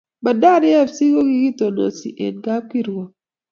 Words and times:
Bandari 0.23 0.69
fc 0.87 0.97
ko 1.13 1.21
kikitonosi 1.29 2.07
en 2.25 2.35
kapkirwok 2.45 3.09